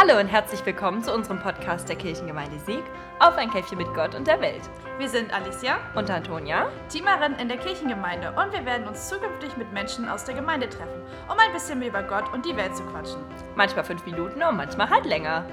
Hallo 0.00 0.16
und 0.20 0.28
herzlich 0.28 0.64
willkommen 0.64 1.02
zu 1.02 1.12
unserem 1.12 1.40
Podcast 1.40 1.88
der 1.88 1.96
Kirchengemeinde 1.96 2.56
Sieg 2.60 2.84
auf 3.18 3.36
ein 3.36 3.50
Käffchen 3.50 3.78
mit 3.78 3.92
Gott 3.94 4.14
und 4.14 4.28
der 4.28 4.40
Welt. 4.40 4.62
Wir 4.96 5.08
sind 5.08 5.34
Alicia 5.34 5.78
und 5.96 6.08
Antonia, 6.08 6.70
Teamerin 6.88 7.34
in 7.40 7.48
der 7.48 7.56
Kirchengemeinde 7.56 8.28
und 8.30 8.52
wir 8.52 8.64
werden 8.64 8.86
uns 8.86 9.08
zukünftig 9.08 9.56
mit 9.56 9.72
Menschen 9.72 10.08
aus 10.08 10.22
der 10.22 10.36
Gemeinde 10.36 10.68
treffen, 10.68 11.02
um 11.28 11.36
ein 11.36 11.52
bisschen 11.52 11.80
mehr 11.80 11.88
über 11.88 12.04
Gott 12.04 12.32
und 12.32 12.46
die 12.46 12.56
Welt 12.56 12.76
zu 12.76 12.84
quatschen. 12.84 13.20
Manchmal 13.56 13.82
fünf 13.82 14.06
Minuten 14.06 14.40
und 14.40 14.56
manchmal 14.56 14.88
halt 14.88 15.04
länger. 15.04 15.44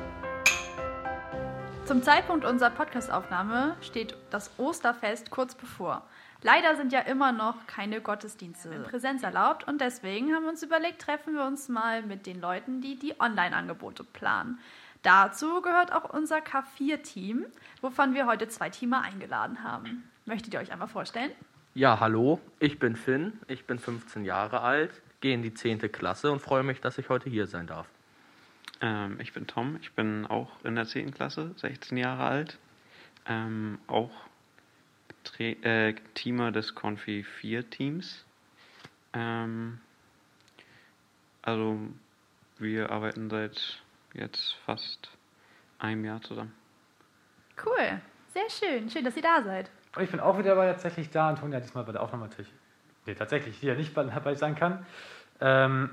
Zum 1.85 2.03
Zeitpunkt 2.03 2.45
unserer 2.45 2.69
Podcastaufnahme 2.69 3.75
steht 3.81 4.15
das 4.29 4.51
Osterfest 4.59 5.31
kurz 5.31 5.55
bevor. 5.55 6.03
Leider 6.45 6.75
sind 6.75 6.93
ja 6.93 6.99
immer 6.99 7.31
noch 7.31 7.65
keine 7.65 8.01
Gottesdienste 8.01 8.69
in 8.69 8.83
Präsenz 8.83 9.23
erlaubt 9.23 9.67
und 9.67 9.81
deswegen 9.81 10.31
haben 10.31 10.43
wir 10.43 10.51
uns 10.51 10.61
überlegt, 10.61 11.01
treffen 11.01 11.33
wir 11.33 11.43
uns 11.43 11.69
mal 11.69 12.03
mit 12.03 12.27
den 12.27 12.39
Leuten, 12.39 12.81
die 12.81 12.99
die 12.99 13.19
Online-Angebote 13.19 14.03
planen. 14.03 14.59
Dazu 15.01 15.63
gehört 15.63 15.91
auch 15.91 16.13
unser 16.13 16.37
K4-Team, 16.37 17.47
wovon 17.81 18.13
wir 18.13 18.27
heute 18.27 18.47
zwei 18.47 18.69
Teamer 18.69 19.01
eingeladen 19.01 19.63
haben. 19.63 20.07
Möchtet 20.25 20.53
ihr 20.53 20.59
euch 20.59 20.71
einmal 20.71 20.87
vorstellen? 20.87 21.31
Ja, 21.73 21.99
hallo, 21.99 22.39
ich 22.59 22.77
bin 22.77 22.95
Finn, 22.95 23.39
ich 23.47 23.65
bin 23.65 23.79
15 23.79 24.23
Jahre 24.23 24.61
alt, 24.61 25.01
gehe 25.21 25.33
in 25.33 25.41
die 25.41 25.55
10. 25.55 25.91
Klasse 25.91 26.31
und 26.31 26.43
freue 26.43 26.61
mich, 26.61 26.79
dass 26.79 26.99
ich 26.99 27.09
heute 27.09 27.27
hier 27.27 27.47
sein 27.47 27.65
darf. 27.65 27.87
Ähm, 28.81 29.19
ich 29.19 29.33
bin 29.33 29.47
Tom, 29.47 29.79
ich 29.81 29.93
bin 29.93 30.27
auch 30.27 30.63
in 30.63 30.75
der 30.75 30.85
10. 30.85 31.11
Klasse, 31.11 31.55
16 31.55 31.97
Jahre 31.97 32.23
alt, 32.23 32.59
ähm, 33.25 33.79
auch 33.87 34.11
Tra 35.23 35.43
äh, 35.43 35.95
Teamer 36.13 36.51
des 36.51 36.75
Confi 36.75 37.23
4 37.23 37.69
Teams. 37.69 38.25
Ähm, 39.13 39.79
also 41.41 41.79
wir 42.57 42.91
arbeiten 42.91 43.29
seit 43.29 43.81
jetzt 44.13 44.55
fast 44.65 45.09
einem 45.79 46.05
Jahr 46.05 46.21
zusammen. 46.21 46.53
Cool, 47.63 48.01
sehr 48.33 48.49
schön. 48.49 48.89
Schön, 48.89 49.03
dass 49.03 49.15
ihr 49.15 49.23
da 49.23 49.41
seid. 49.43 49.69
Und 49.95 50.03
ich 50.03 50.11
bin 50.11 50.19
auch 50.19 50.37
wieder 50.37 50.55
dabei, 50.55 50.67
tatsächlich 50.71 51.09
da. 51.09 51.29
Antonia 51.29 51.59
diesmal 51.59 51.83
bei 51.83 51.93
der 51.93 52.01
Aufnahme 52.01 52.27
natürlich, 52.27 52.51
nee, 53.05 53.15
tatsächlich 53.15 53.57
hier 53.57 53.75
nicht 53.75 53.95
dabei 53.95 54.35
sein 54.35 54.55
kann. 54.55 54.85
Ähm, 55.39 55.89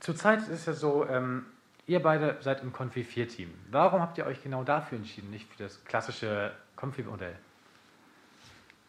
Zurzeit 0.00 0.40
ist 0.40 0.50
es 0.50 0.66
ja 0.66 0.72
so, 0.74 1.06
ähm, 1.08 1.46
ihr 1.86 2.00
beide 2.00 2.36
seid 2.40 2.62
im 2.62 2.72
Confi 2.72 3.02
4 3.02 3.28
Team. 3.28 3.54
Warum 3.70 4.00
habt 4.00 4.18
ihr 4.18 4.26
euch 4.26 4.42
genau 4.42 4.64
dafür 4.64 4.98
entschieden, 4.98 5.30
nicht 5.30 5.50
für 5.50 5.62
das 5.64 5.84
klassische 5.84 6.52
Confi-Modell? 6.76 7.36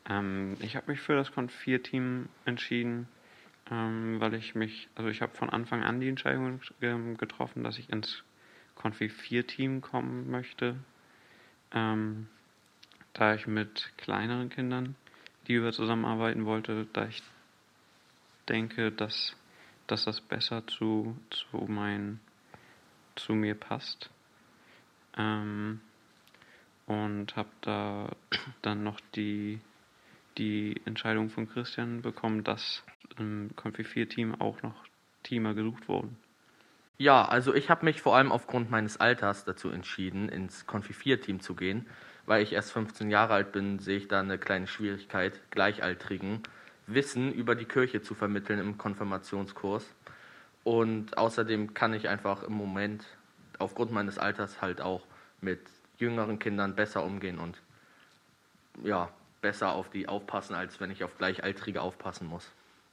Ähm, 0.10 0.58
ich 0.60 0.76
habe 0.76 0.92
mich 0.92 1.00
für 1.00 1.16
das 1.16 1.32
Conf 1.32 1.54
4 1.54 1.84
Team 1.84 2.28
entschieden, 2.46 3.08
ähm, 3.72 4.20
weil 4.20 4.34
ich 4.34 4.56
mich, 4.56 4.90
also 4.96 5.10
ich 5.10 5.22
habe 5.22 5.36
von 5.38 5.50
Anfang 5.50 5.84
an 5.84 6.00
die 6.00 6.10
Entscheidung 6.10 6.60
getroffen, 7.18 7.64
dass 7.64 7.78
ich 7.78 7.90
ins 7.90 8.24
Conf 8.76 8.98
4 8.98 9.46
Team 9.46 9.82
kommen 9.82 10.30
möchte, 10.32 10.76
ähm, 11.72 12.28
da 13.14 13.36
ich 13.36 13.46
mit 13.48 13.92
kleineren 13.98 14.50
Kindern 14.50 14.96
lieber 15.48 15.72
zusammenarbeiten 15.72 16.46
wollte, 16.46 16.88
da 16.94 17.08
ich 17.08 17.22
denke, 18.48 18.92
dass, 18.92 19.36
dass 19.88 20.06
das 20.06 20.22
besser 20.22 20.66
zu, 20.68 21.18
zu, 21.30 21.58
mein, 21.68 22.20
zu 23.16 23.34
mir 23.34 23.56
passt. 23.56 24.10
Ähm, 25.18 25.82
und 26.86 27.36
habe 27.36 27.50
da 27.62 28.10
dann 28.62 28.84
noch 28.84 29.00
die 29.16 29.60
die 30.40 30.82
Entscheidung 30.86 31.30
von 31.30 31.48
Christian 31.48 32.02
bekommen, 32.02 32.44
dass 32.44 32.84
im 33.18 33.52
Confi 33.56 33.84
4 33.84 34.10
Team 34.10 34.42
auch 34.42 34.62
noch 34.64 34.86
Teamer 35.24 35.54
gesucht 35.54 35.88
wurden. 35.88 36.18
Ja, 36.98 37.26
also 37.26 37.54
ich 37.54 37.70
habe 37.70 37.86
mich 37.86 38.02
vor 38.02 38.16
allem 38.16 38.32
aufgrund 38.32 38.72
meines 38.72 38.98
Alters 38.98 39.46
dazu 39.46 39.70
entschieden, 39.70 40.28
ins 40.30 40.66
Confi 40.66 40.94
4 40.94 41.22
Team 41.22 41.40
zu 41.40 41.56
gehen. 41.56 41.86
Weil 42.26 42.44
ich 42.44 42.54
erst 42.54 42.72
15 42.74 43.10
Jahre 43.10 43.34
alt 43.34 43.52
bin, 43.52 43.80
sehe 43.80 43.98
ich 43.98 44.08
da 44.08 44.20
eine 44.20 44.38
kleine 44.38 44.68
Schwierigkeit, 44.68 45.40
Gleichaltrigen 45.52 46.44
Wissen 46.88 47.34
über 47.34 47.56
die 47.56 47.66
Kirche 47.66 48.02
zu 48.02 48.16
vermitteln 48.16 48.60
im 48.60 48.78
Konfirmationskurs. 48.78 49.86
Und 50.64 51.18
außerdem 51.18 51.74
kann 51.74 51.94
ich 51.94 52.08
einfach 52.10 52.44
im 52.44 52.54
Moment 52.54 53.06
aufgrund 53.60 53.92
meines 53.92 54.18
Alters 54.18 54.62
halt 54.62 54.82
auch 54.82 55.06
mit 55.42 55.60
jüngeren 55.98 56.40
Kindern 56.40 56.76
besser 56.76 57.04
umgehen 57.04 57.40
und 57.40 57.62
ja, 58.84 59.10
besser 59.42 59.74
auf 59.74 59.90
die 59.90 60.08
aufpassen, 60.08 60.56
als 60.56 60.80
wenn 60.80 60.92
ich 60.92 61.04
auf 61.04 61.18
Gleichaltrige 61.18 61.82
aufpassen 61.82 62.28
muss. 62.28 62.52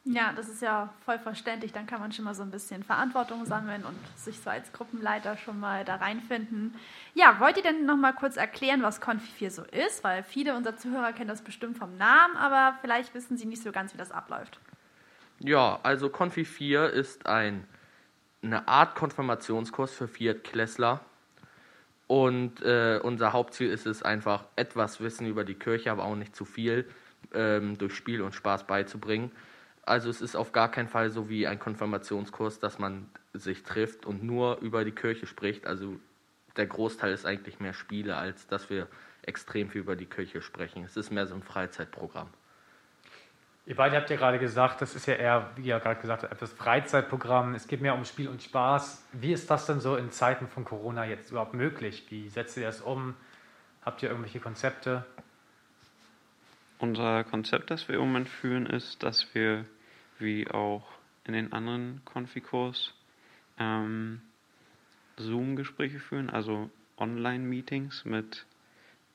Ja, 0.09 0.33
das 0.37 0.49
ist 0.49 0.63
ja 0.63 0.95
voll 1.05 1.19
verständlich. 1.19 1.73
Dann 1.73 1.87
kann 1.87 2.01
man 2.01 2.13
schon 2.13 2.25
mal 2.25 2.35
so 2.35 2.45
ein 2.45 2.53
bisschen 2.53 2.85
Verantwortung 2.85 3.45
sammeln 3.45 3.85
und 3.85 3.99
sich 4.17 4.39
so 4.41 4.51
als 4.51 4.73
Gruppenleiter 4.73 5.37
schon 5.37 5.59
mal 5.59 5.85
da 5.85 5.97
reinfinden. 5.97 6.77
Ja, 7.15 7.41
wollt 7.41 7.57
ihr 7.57 7.65
denn 7.65 7.87
noch 7.87 7.97
mal 7.97 8.13
kurz 8.13 8.37
erklären, 8.37 8.83
was 8.83 9.01
Confi 9.01 9.27
4 9.27 9.51
so 9.51 9.63
ist? 9.65 10.05
Weil 10.05 10.23
viele 10.23 10.55
unserer 10.55 10.77
Zuhörer 10.77 11.13
kennen 11.13 11.29
das 11.29 11.43
bestimmt 11.43 11.77
vom 11.77 11.97
Namen, 11.97 12.37
aber 12.37 12.79
vielleicht 12.81 13.15
wissen 13.15 13.37
sie 13.37 13.47
nicht 13.47 13.65
so 13.65 13.73
ganz, 13.73 13.95
wie 13.95 13.99
das 13.99 14.13
abläuft. 14.13 14.61
Ja, 15.41 15.81
also 15.83 16.09
Confi 16.09 16.45
4 16.45 16.91
ist 16.91 17.27
ein, 17.27 17.67
eine 18.43 18.69
Art 18.69 18.95
Konfirmationskurs 18.95 19.93
für 19.93 20.07
Viertklässler 20.07 21.01
und 22.07 22.63
äh, 22.63 23.01
unser 23.03 23.33
Hauptziel 23.33 23.71
ist 23.71 23.87
es 23.87 24.03
einfach, 24.03 24.45
etwas 24.55 25.01
Wissen 25.01 25.27
über 25.27 25.45
die 25.45 25.55
Kirche, 25.55 25.91
aber 25.91 26.05
auch 26.05 26.15
nicht 26.15 26.37
zu 26.37 26.45
viel, 26.45 26.87
ähm, 27.35 27.79
durch 27.79 27.95
Spiel 27.95 28.23
und 28.23 28.35
Spaß 28.35 28.67
beizubringen. 28.67 29.33
Also 29.83 30.11
es 30.11 30.21
ist 30.21 30.37
auf 30.37 30.53
gar 30.53 30.71
keinen 30.71 30.89
Fall 30.89 31.11
so 31.11 31.29
wie 31.29 31.47
ein 31.47 31.59
Konfirmationskurs, 31.59 32.59
dass 32.59 32.79
man 32.79 33.09
sich 33.35 33.63
trifft 33.63 34.07
und 34.07 34.23
nur 34.23 34.59
über 34.59 34.85
die 34.85 34.93
Kirche 34.93 35.27
spricht. 35.27 35.67
Also 35.67 35.99
der 36.57 36.67
Großteil 36.67 37.13
ist 37.13 37.27
eigentlich 37.27 37.61
mehr 37.61 37.75
Spiele, 37.75 38.17
als 38.17 38.47
dass 38.47 38.71
wir 38.71 38.89
extrem 39.23 39.71
viel 39.71 39.83
über 39.83 39.97
die 39.97 40.07
Kirche 40.07 40.43
sprechen. 40.43 40.85
Es 40.85 40.97
ist 40.97 41.11
mehr 41.11 41.27
so 41.27 41.35
ein 41.35 41.43
Freizeitprogramm. 41.43 42.29
Ihr 43.67 43.75
beide 43.75 43.97
habt 43.97 44.09
ja 44.11 44.17
gerade 44.17 44.39
gesagt, 44.39 44.81
das 44.81 44.95
ist 44.95 45.07
ja 45.07 45.15
eher, 45.15 45.51
wie 45.57 45.67
ihr 45.67 45.81
gerade 45.81 46.01
gesagt 46.01 46.23
habt, 46.23 46.41
das 46.41 46.53
Freizeitprogramm. 46.53 47.55
Es 47.55 47.67
geht 47.67 47.81
mehr 47.81 47.97
um 47.97 48.05
Spiel 48.05 48.29
und 48.29 48.41
Spaß. 48.41 49.05
Wie 49.13 49.33
ist 49.33 49.51
das 49.51 49.67
denn 49.67 49.81
so 49.81 49.97
in 49.97 50.13
Zeiten 50.13 50.47
von 50.47 50.65
Corona 50.65 51.05
jetzt 51.05 51.33
überhaupt 51.33 51.53
möglich? 51.53 52.07
Wie 52.09 52.29
setzt 52.29 52.57
ihr 52.57 52.63
das 52.63 52.81
um? 52.81 53.15
Habt 53.85 54.05
ihr 54.05 54.09
irgendwelche 54.09 54.39
Konzepte? 54.39 55.05
Unser 56.79 57.25
Konzept, 57.25 57.73
das 57.73 57.89
wir 57.89 57.97
im 57.97 58.03
Moment 58.03 58.29
führen, 58.29 58.67
ist, 58.67 59.03
dass 59.03 59.35
wir, 59.35 59.65
wie 60.21 60.49
auch 60.49 60.87
in 61.25 61.33
den 61.33 61.53
anderen 61.53 62.03
Konfikurs, 62.05 62.95
ähm, 63.59 64.23
Zoom-Gespräche 65.17 65.99
führen, 65.99 66.31
also 66.31 66.71
Online-Meetings 66.99 68.05
mit, 68.05 68.47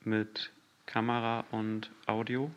mit 0.04 0.50
Kamera 0.84 1.44
und 1.52 1.90
Audio 2.06 2.50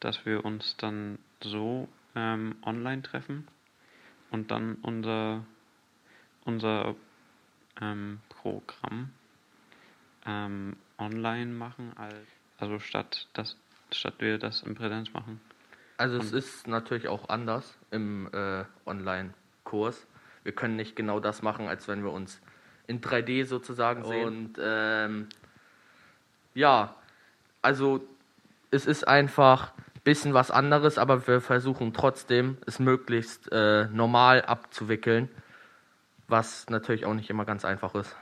dass 0.00 0.24
wir 0.26 0.44
uns 0.44 0.76
dann 0.76 1.18
so 1.42 1.88
ähm, 2.14 2.56
online 2.62 3.02
treffen 3.02 3.46
und 4.30 4.50
dann 4.50 4.76
unser, 4.82 5.44
unser 6.44 6.94
ähm, 7.80 8.20
Programm 8.28 9.10
ähm, 10.26 10.76
online 10.98 11.52
machen, 11.52 11.94
also 12.58 12.78
statt, 12.78 13.28
das, 13.32 13.56
statt 13.90 14.14
wir 14.18 14.38
das 14.38 14.62
im 14.62 14.74
Präsenz 14.74 15.12
machen. 15.12 15.40
Also 15.96 16.16
es 16.16 16.32
ist 16.32 16.66
natürlich 16.66 17.08
auch 17.08 17.28
anders 17.28 17.76
im 17.90 18.26
äh, 18.32 18.64
Online-Kurs. 18.86 20.06
Wir 20.44 20.52
können 20.52 20.76
nicht 20.76 20.96
genau 20.96 21.20
das 21.20 21.42
machen, 21.42 21.68
als 21.68 21.88
wenn 21.88 22.02
wir 22.02 22.10
uns 22.10 22.40
in 22.86 23.02
3D 23.02 23.44
sozusagen 23.44 24.04
sehen. 24.04 24.26
Und 24.26 24.58
ähm, 24.58 25.28
ja, 26.54 26.94
also 27.60 28.02
es 28.70 28.86
ist 28.86 29.06
einfach 29.06 29.72
bisschen 30.04 30.34
was 30.34 30.50
anderes, 30.50 30.98
aber 30.98 31.26
wir 31.26 31.40
versuchen 31.40 31.92
trotzdem, 31.92 32.58
es 32.66 32.78
möglichst 32.78 33.50
äh, 33.52 33.86
normal 33.86 34.42
abzuwickeln, 34.42 35.28
was 36.28 36.68
natürlich 36.68 37.06
auch 37.06 37.14
nicht 37.14 37.30
immer 37.30 37.44
ganz 37.44 37.64
einfach 37.64 37.94
ist. 37.94 38.16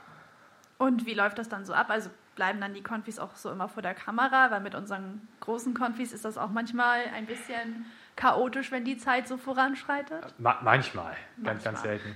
Und 0.77 1.05
wie 1.05 1.13
läuft 1.13 1.37
das 1.37 1.49
dann 1.49 1.65
so 1.65 1.73
ab? 1.73 1.89
Also 1.89 2.09
bleiben 2.35 2.61
dann 2.61 2.73
die 2.73 2.81
Konfis 2.81 3.19
auch 3.19 3.35
so 3.35 3.51
immer 3.51 3.67
vor 3.67 3.83
der 3.83 3.93
Kamera, 3.93 4.49
weil 4.49 4.61
mit 4.61 4.75
unseren 4.75 5.27
großen 5.41 5.73
Konfis 5.73 6.13
ist 6.13 6.23
das 6.23 6.37
auch 6.37 6.51
manchmal 6.51 7.01
ein 7.13 7.25
bisschen 7.25 7.85
chaotisch, 8.15 8.71
wenn 8.71 8.85
die 8.85 8.97
Zeit 8.97 9.27
so 9.27 9.37
voranschreitet? 9.37 10.33
Ma 10.37 10.59
manchmal, 10.63 11.15
ganz, 11.43 11.63
ganz 11.63 11.81
selten. 11.81 12.15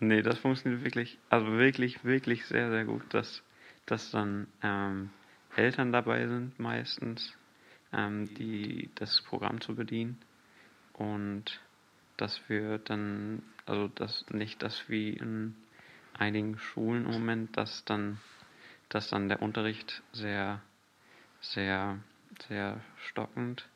Nee, 0.00 0.22
das 0.22 0.38
funktioniert 0.38 0.84
wirklich, 0.84 1.18
also 1.30 1.46
wirklich, 1.52 2.04
wirklich 2.04 2.46
sehr, 2.46 2.70
sehr 2.70 2.84
gut, 2.84 3.02
dass, 3.14 3.42
dass 3.86 4.10
dann 4.10 4.48
ähm, 4.62 5.10
Eltern 5.56 5.92
dabei 5.92 6.26
sind 6.26 6.58
meistens 6.58 7.34
ähm, 7.94 8.32
die, 8.34 8.90
das 8.96 9.22
Programm 9.22 9.60
zu 9.60 9.74
bedienen 9.74 10.18
und 10.94 11.60
dass 12.16 12.40
wir 12.48 12.78
dann, 12.78 13.42
also 13.66 13.88
das 13.88 14.24
nicht, 14.30 14.62
dass 14.62 14.88
wie 14.88 15.10
in 15.10 15.54
einigen 16.14 16.58
Schulen 16.58 17.06
im 17.06 17.12
Moment, 17.12 17.56
dass 17.56 17.84
dann, 17.84 18.18
dass 18.88 19.08
dann 19.08 19.28
der 19.28 19.42
Unterricht 19.42 20.02
sehr, 20.12 20.60
sehr, 21.40 21.98
sehr 22.48 22.80
stockend 23.08 23.68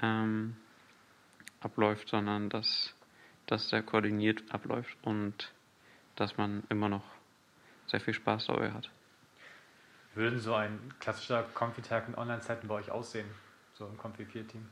ähm, 0.00 0.56
abläuft, 1.60 2.08
sondern 2.08 2.48
dass, 2.48 2.94
dass 3.46 3.68
der 3.68 3.82
koordiniert 3.82 4.44
abläuft 4.50 4.96
und 5.02 5.52
dass 6.14 6.36
man 6.36 6.62
immer 6.68 6.88
noch 6.88 7.04
sehr 7.86 8.00
viel 8.00 8.14
Spaß 8.14 8.46
dabei 8.46 8.72
hat. 8.72 8.90
Würden 10.18 10.40
so 10.40 10.52
ein 10.52 10.80
klassischer 10.98 11.44
Konfitag 11.54 12.08
in 12.08 12.16
Online-Zeiten 12.16 12.66
bei 12.66 12.74
euch 12.74 12.90
aussehen? 12.90 13.28
So 13.74 13.86
ein 13.86 13.96
Konfi 13.96 14.24
4-Team? 14.24 14.66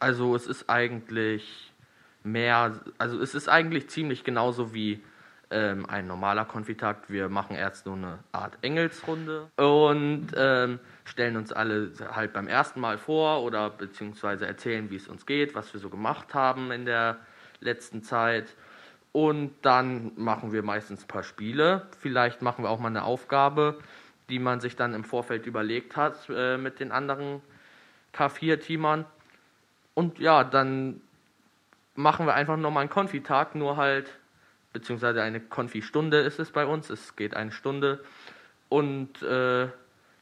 Also 0.00 0.34
es 0.34 0.48
ist 0.48 0.68
eigentlich 0.68 1.72
mehr, 2.24 2.80
also 2.98 3.20
es 3.20 3.36
ist 3.36 3.48
eigentlich 3.48 3.88
ziemlich 3.88 4.24
genauso 4.24 4.74
wie 4.74 5.00
ähm, 5.52 5.86
ein 5.86 6.08
normaler 6.08 6.44
Konfitakt. 6.44 7.08
Wir 7.08 7.28
machen 7.28 7.54
erst 7.54 7.84
so 7.84 7.92
eine 7.92 8.18
Art 8.32 8.58
Engelsrunde 8.62 9.46
und 9.54 10.30
ähm, 10.34 10.80
stellen 11.04 11.36
uns 11.36 11.52
alle 11.52 11.92
halt 12.10 12.32
beim 12.32 12.48
ersten 12.48 12.80
Mal 12.80 12.98
vor 12.98 13.44
oder 13.44 13.70
beziehungsweise 13.70 14.48
erzählen, 14.48 14.90
wie 14.90 14.96
es 14.96 15.06
uns 15.06 15.24
geht, 15.24 15.54
was 15.54 15.72
wir 15.72 15.78
so 15.78 15.88
gemacht 15.88 16.34
haben 16.34 16.72
in 16.72 16.84
der 16.84 17.18
letzten 17.60 18.02
Zeit. 18.02 18.56
Und 19.12 19.52
dann 19.62 20.10
machen 20.16 20.50
wir 20.50 20.64
meistens 20.64 21.04
ein 21.04 21.08
paar 21.08 21.22
Spiele. 21.22 21.86
Vielleicht 22.00 22.42
machen 22.42 22.64
wir 22.64 22.70
auch 22.70 22.80
mal 22.80 22.88
eine 22.88 23.04
Aufgabe, 23.04 23.78
die 24.30 24.38
man 24.38 24.60
sich 24.60 24.76
dann 24.76 24.94
im 24.94 25.04
Vorfeld 25.04 25.46
überlegt 25.46 25.96
hat 25.96 26.28
äh, 26.30 26.56
mit 26.56 26.80
den 26.80 26.92
anderen 26.92 27.42
K4-Teamern. 28.14 29.04
Und 29.94 30.18
ja, 30.18 30.44
dann 30.44 31.00
machen 31.94 32.26
wir 32.26 32.34
einfach 32.34 32.56
nochmal 32.56 32.82
einen 32.82 32.90
Konfitag, 32.90 33.54
nur 33.54 33.76
halt, 33.76 34.18
beziehungsweise 34.72 35.22
eine 35.22 35.40
Konfi-Stunde 35.40 36.18
ist 36.18 36.38
es 36.38 36.50
bei 36.50 36.64
uns. 36.64 36.90
Es 36.90 37.16
geht 37.16 37.34
eine 37.34 37.52
Stunde. 37.52 38.02
Und 38.68 39.20
äh, 39.22 39.68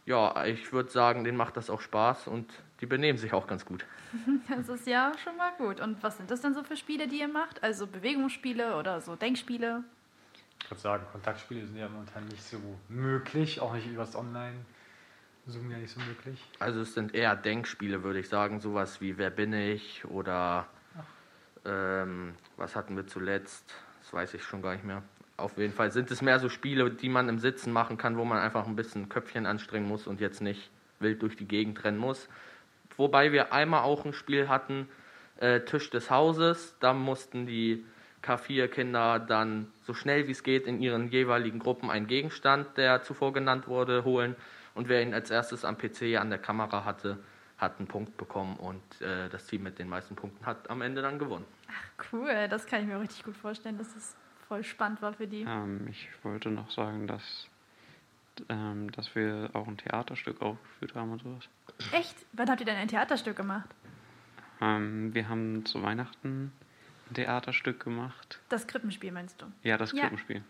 ja, 0.07 0.45
ich 0.47 0.73
würde 0.73 0.91
sagen, 0.91 1.23
denen 1.25 1.37
macht 1.37 1.57
das 1.57 1.69
auch 1.69 1.83
Spaß 1.83 2.29
und 2.29 2.51
die 2.81 2.87
benehmen 2.87 3.19
sich 3.19 3.33
auch 3.33 3.47
ganz 3.47 3.65
gut. 3.65 3.85
Das 4.49 4.69
ist 4.69 4.87
ja 4.87 5.13
schon 5.23 5.37
mal 5.37 5.53
gut. 5.59 5.81
Und 5.81 6.03
was 6.03 6.17
sind 6.17 6.31
das 6.31 6.41
denn 6.41 6.55
so 6.55 6.63
für 6.63 6.77
Spiele, 6.77 7.07
die 7.07 7.21
ihr 7.21 7.29
macht? 7.29 7.63
Also 7.63 7.87
Bewegungsspiele 7.87 8.77
oder 8.77 9.01
so 9.03 9.17
Denkspiele? 9.17 9.85
Ich 10.63 10.71
würde 10.71 10.81
sagen, 10.81 11.07
Kontaktspiele 11.13 11.67
sind 11.67 11.77
ja 11.77 11.89
momentan 11.89 12.25
nicht 12.27 12.43
so 12.43 12.59
möglich, 12.89 13.61
auch 13.61 13.73
nicht 13.75 13.87
übers 13.87 14.15
Online. 14.15 14.57
Zoom 15.47 15.71
ja 15.71 15.79
nicht 15.79 15.93
so 15.93 16.01
möglich. 16.01 16.45
Also 16.59 16.83
es 16.83 16.93
sind 16.93 17.15
eher 17.15 17.35
Denkspiele, 17.35 18.03
würde 18.03 18.21
ich 18.21 18.29
sagen, 18.29 18.61
sowas 18.61 19.01
wie 19.01 19.17
Wer 19.17 19.31
bin 19.31 19.55
ich 19.55 20.05
oder 20.05 20.67
ähm, 21.65 22.35
was 22.57 22.77
hatten 22.77 22.97
wir 22.97 23.07
zuletzt? 23.07 23.75
Das 24.03 24.13
weiß 24.13 24.35
ich 24.35 24.43
schon 24.43 24.63
gar 24.63 24.75
nicht 24.75 24.85
mehr. 24.85 25.03
Auf 25.37 25.57
jeden 25.57 25.73
Fall 25.73 25.91
sind 25.91 26.11
es 26.11 26.21
mehr 26.21 26.39
so 26.39 26.49
Spiele, 26.49 26.91
die 26.91 27.09
man 27.09 27.29
im 27.29 27.39
Sitzen 27.39 27.73
machen 27.73 27.97
kann, 27.97 28.17
wo 28.19 28.25
man 28.25 28.39
einfach 28.39 28.67
ein 28.67 28.77
bisschen 28.77 29.09
Köpfchen 29.09 29.47
anstrengen 29.47 29.87
muss 29.87 30.07
und 30.07 30.21
jetzt 30.21 30.41
nicht 30.41 30.71
wild 31.01 31.23
durch 31.23 31.37
die 31.37 31.47
Gegend 31.47 31.83
rennen 31.85 31.99
muss. 31.99 32.29
Wobei 32.97 33.33
wir 33.33 33.53
einmal 33.53 33.83
auch 33.83 34.05
ein 34.05 34.13
Spiel 34.13 34.49
hatten, 34.49 34.89
äh, 35.39 35.61
Tisch 35.61 35.91
des 35.91 36.11
Hauses. 36.11 36.77
Da 36.81 36.93
mussten 36.93 37.47
die 37.47 37.87
K4-Kinder 38.29 39.19
dann 39.21 39.69
so 39.85 39.95
schnell 39.95 40.27
wie 40.27 40.33
es 40.33 40.43
geht 40.43 40.67
in 40.67 40.81
ihren 40.81 41.09
jeweiligen 41.09 41.59
Gruppen 41.59 41.91
einen 41.91 42.07
Gegenstand, 42.07 42.77
der 42.77 43.03
zuvor 43.03 43.33
genannt 43.33 43.69
wurde, 43.69 44.05
holen. 44.05 44.37
Und 44.75 44.89
wer 44.89 45.03
ihn 45.03 45.15
als 45.15 45.31
erstes 45.31 45.65
am 45.65 45.79
PC 45.79 46.19
an 46.19 46.31
der 46.31 46.39
Kamera 46.39 46.85
hatte, 46.85 47.19
hat 47.57 47.79
einen 47.79 47.89
Punkt 47.89 48.17
bekommen 48.17 48.57
und 48.57 49.01
äh, 49.01 49.29
das 49.29 49.47
Team 49.47 49.65
mit 49.65 49.79
den 49.79 49.89
meisten 49.89 50.15
Punkten 50.15 50.47
hat 50.47 50.71
am 50.71 50.83
Ende 50.83 51.03
dann 51.03 51.19
gewonnen. 51.19 51.45
Ach 51.69 52.05
cool, 52.13 52.47
das 52.49 52.67
kann 52.67 52.83
ich 52.83 52.87
mir 52.87 53.01
richtig 53.01 53.25
gut 53.25 53.37
vorstellen, 53.37 53.79
dass 53.79 53.97
es 53.97 54.17
voll 54.47 54.63
spannend 54.63 55.03
war 55.03 55.13
für 55.13 55.27
die. 55.27 55.43
Ähm, 55.43 55.89
ich 55.89 56.09
wollte 56.23 56.51
noch 56.51 56.71
sagen, 56.71 57.07
dass, 57.09 57.49
ähm, 58.49 58.93
dass 58.93 59.15
wir 59.17 59.51
auch 59.55 59.67
ein 59.67 59.77
Theaterstück 59.77 60.41
aufgeführt 60.41 60.95
haben 60.95 61.13
und 61.13 61.23
sowas. 61.23 61.49
Echt? 61.93 62.15
Wann 62.33 62.49
habt 62.49 62.61
ihr 62.61 62.67
denn 62.67 62.77
ein 62.77 62.89
Theaterstück 62.89 63.37
gemacht? 63.37 63.69
Ähm, 64.61 65.13
wir 65.15 65.29
haben 65.29 65.65
zu 65.67 65.83
Weihnachten 65.83 66.53
Theaterstück 67.15 67.83
gemacht. 67.85 68.41
Das 68.49 68.67
Krippenspiel 68.67 69.13
meinst 69.13 69.41
du? 69.41 69.47
Ja, 69.63 69.77
das 69.77 69.93
Ja. 69.93 70.03
Krippenspiel. 70.03 70.43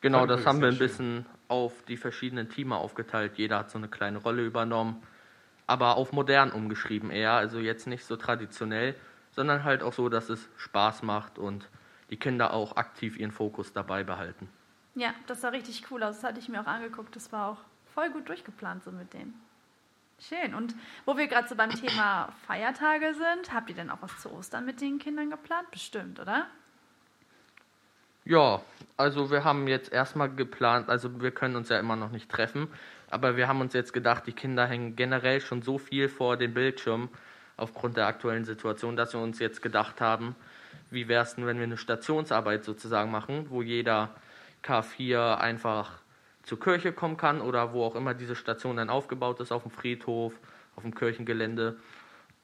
Genau, 0.00 0.26
das 0.26 0.44
haben 0.44 0.60
wir 0.60 0.68
ein 0.68 0.76
bisschen 0.76 1.24
auf 1.48 1.72
die 1.88 1.96
verschiedenen 1.96 2.50
Teams 2.50 2.72
aufgeteilt. 2.72 3.38
Jeder 3.38 3.60
hat 3.60 3.70
so 3.70 3.78
eine 3.78 3.88
kleine 3.88 4.18
Rolle 4.18 4.44
übernommen, 4.44 5.02
aber 5.66 5.96
auf 5.96 6.12
modern 6.12 6.52
umgeschrieben 6.52 7.10
eher. 7.10 7.32
Also 7.32 7.58
jetzt 7.58 7.86
nicht 7.86 8.04
so 8.04 8.16
traditionell, 8.16 8.94
sondern 9.30 9.64
halt 9.64 9.82
auch 9.82 9.94
so, 9.94 10.10
dass 10.10 10.28
es 10.28 10.46
Spaß 10.58 11.02
macht 11.04 11.38
und 11.38 11.68
die 12.10 12.18
Kinder 12.18 12.52
auch 12.52 12.76
aktiv 12.76 13.16
ihren 13.18 13.30
Fokus 13.30 13.72
dabei 13.72 14.04
behalten. 14.04 14.48
Ja, 14.94 15.14
das 15.26 15.40
sah 15.40 15.48
richtig 15.48 15.90
cool 15.90 16.02
aus. 16.02 16.16
Das 16.16 16.24
hatte 16.24 16.38
ich 16.38 16.48
mir 16.50 16.60
auch 16.60 16.66
angeguckt. 16.66 17.16
Das 17.16 17.32
war 17.32 17.48
auch 17.48 17.58
voll 17.94 18.10
gut 18.10 18.28
durchgeplant 18.28 18.84
so 18.84 18.92
mit 18.92 19.12
denen. 19.14 19.34
Schön. 20.20 20.54
Und 20.54 20.74
wo 21.04 21.16
wir 21.16 21.26
gerade 21.26 21.48
so 21.48 21.54
beim 21.54 21.70
Thema 21.70 22.32
Feiertage 22.46 23.14
sind, 23.14 23.52
habt 23.52 23.68
ihr 23.68 23.76
denn 23.76 23.90
auch 23.90 23.98
was 24.00 24.18
zu 24.18 24.32
Ostern 24.32 24.64
mit 24.64 24.80
den 24.80 24.98
Kindern 24.98 25.30
geplant? 25.30 25.70
Bestimmt, 25.70 26.20
oder? 26.20 26.46
Ja, 28.24 28.62
also 28.96 29.30
wir 29.30 29.44
haben 29.44 29.68
jetzt 29.68 29.92
erstmal 29.92 30.30
geplant, 30.30 30.88
also 30.88 31.20
wir 31.20 31.30
können 31.30 31.56
uns 31.56 31.68
ja 31.68 31.78
immer 31.78 31.94
noch 31.94 32.10
nicht 32.10 32.30
treffen, 32.30 32.68
aber 33.10 33.36
wir 33.36 33.48
haben 33.48 33.60
uns 33.60 33.74
jetzt 33.74 33.92
gedacht, 33.92 34.26
die 34.26 34.32
Kinder 34.32 34.66
hängen 34.66 34.96
generell 34.96 35.42
schon 35.42 35.60
so 35.60 35.76
viel 35.76 36.08
vor 36.08 36.38
den 36.38 36.54
Bildschirmen 36.54 37.10
aufgrund 37.58 37.98
der 37.98 38.06
aktuellen 38.06 38.46
Situation, 38.46 38.96
dass 38.96 39.12
wir 39.12 39.20
uns 39.20 39.40
jetzt 39.40 39.60
gedacht 39.60 40.00
haben, 40.00 40.36
wie 40.90 41.06
wäre 41.06 41.22
es 41.22 41.34
denn, 41.34 41.46
wenn 41.46 41.58
wir 41.58 41.64
eine 41.64 41.76
Stationsarbeit 41.76 42.64
sozusagen 42.64 43.10
machen, 43.10 43.50
wo 43.50 43.60
jeder 43.60 44.08
K4 44.64 45.36
einfach 45.36 45.98
zur 46.44 46.60
Kirche 46.60 46.92
kommen 46.92 47.16
kann 47.16 47.40
oder 47.40 47.72
wo 47.72 47.84
auch 47.84 47.96
immer 47.96 48.14
diese 48.14 48.36
Station 48.36 48.76
dann 48.76 48.90
aufgebaut 48.90 49.40
ist, 49.40 49.50
auf 49.50 49.62
dem 49.62 49.70
Friedhof, 49.70 50.34
auf 50.76 50.82
dem 50.82 50.94
Kirchengelände. 50.94 51.76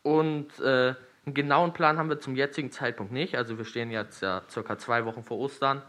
Und 0.02 0.58
äh, 0.60 0.94
einen 1.26 1.34
genauen 1.34 1.72
Plan 1.72 1.98
haben 1.98 2.08
wir 2.08 2.18
zum 2.18 2.34
jetzigen 2.34 2.70
Zeitpunkt 2.70 3.12
nicht. 3.12 3.36
Also 3.36 3.58
wir 3.58 3.64
stehen 3.64 3.90
jetzt 3.90 4.22
ja 4.22 4.42
circa 4.48 4.78
zwei 4.78 5.04
Wochen 5.04 5.22
vor 5.22 5.38
Ostern, 5.38 5.82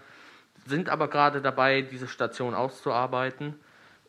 sind 0.65 0.89
aber 0.89 1.07
gerade 1.07 1.41
dabei, 1.41 1.81
diese 1.81 2.07
Station 2.07 2.53
auszuarbeiten. 2.53 3.55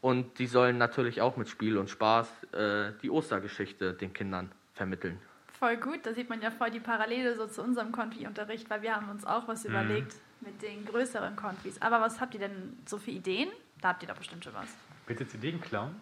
Und 0.01 0.41
die 0.41 0.49
sollen 0.49 0.79
natürlich 0.79 1.21
auch 1.21 1.37
mit 1.37 1.49
Spiel 1.49 1.79
und 1.79 1.89
Spaß 1.89 2.29
äh, 2.53 2.93
die 3.03 3.11
Ostergeschichte 3.11 3.95
den 3.95 4.13
Kindern 4.13 4.51
vermitteln. 4.75 5.21
Voll 5.53 5.77
gut. 5.77 6.01
Da 6.03 6.13
sieht 6.13 6.29
man 6.29 6.43
ja 6.43 6.51
voll 6.51 6.73
die 6.73 6.81
Parallele 6.81 7.37
so 7.37 7.47
zu 7.47 7.63
unserem 7.63 7.93
Konfi-Unterricht, 7.93 8.69
weil 8.69 8.83
wir 8.83 8.97
haben 8.97 9.09
uns 9.09 9.25
auch 9.25 9.47
was 9.47 9.65
überlegt 9.65 10.17
mit 10.41 10.61
den 10.61 10.85
größeren 10.85 11.37
Konfis. 11.37 11.81
Aber 11.81 12.01
was 12.01 12.21
habt 12.21 12.35
ihr 12.35 12.41
denn 12.41 12.77
so 12.85 12.99
für 12.99 13.13
Ideen? 13.13 13.49
Da 13.83 13.89
habt 13.89 14.03
ihr 14.03 14.09
doch 14.09 14.17
bestimmt 14.17 14.45
schon 14.45 14.55
was. 14.55 14.69
Bitte 15.07 15.25
jetzt 15.25 15.35
Ideen 15.35 15.61
klauen? 15.61 15.97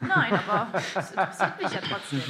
Nein, 0.00 0.32
aber 0.48 0.68
das 0.72 1.10
interessiert 1.10 1.62
mich 1.62 1.72
ja 1.72 1.80
trotzdem. 1.88 2.22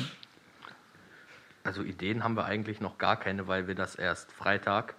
Also 1.65 1.83
Ideen 1.83 2.23
haben 2.23 2.35
wir 2.37 2.45
eigentlich 2.45 2.81
noch 2.81 2.99
gar 2.99 3.17
keine, 3.19 3.49
weil 3.49 3.67
wir 3.69 3.75
das 3.75 3.95
erst 3.95 4.33
Freitag, 4.33 4.95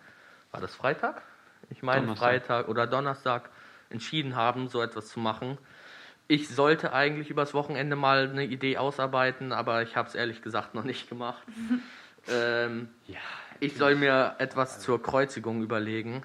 war 0.51 0.61
das 0.61 0.73
Freitag? 0.75 1.21
Ich 1.69 1.83
meine 1.83 2.01
Donnerstag. 2.01 2.25
Freitag 2.25 2.67
oder 2.69 2.87
Donnerstag 2.87 3.49
entschieden 3.89 4.35
haben, 4.35 4.69
so 4.69 4.81
etwas 4.81 5.09
zu 5.09 5.19
machen. 5.19 5.57
Ich 6.29 6.49
sollte 6.49 6.91
eigentlich 6.93 7.29
übers 7.29 7.53
Wochenende 7.53 7.95
mal 7.95 8.29
eine 8.29 8.45
Idee 8.45 8.77
ausarbeiten, 8.77 9.53
aber 9.53 9.81
ich 9.83 9.95
habe 9.95 10.09
es 10.09 10.15
ehrlich 10.15 10.41
gesagt 10.41 10.73
noch 10.73 10.83
nicht 10.83 11.07
gemacht. 11.09 11.43
ähm, 12.29 12.89
Ja. 13.07 13.19
ich 13.59 13.75
soll 13.77 13.95
mir 13.95 14.35
etwas 14.39 14.79
zur 14.79 15.01
Kreuzigung 15.01 15.61
überlegen. 15.61 16.23